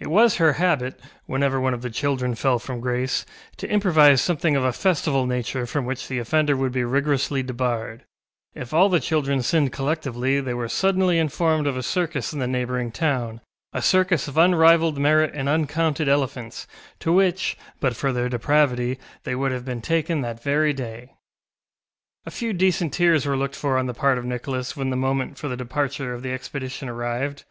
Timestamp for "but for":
17.78-18.12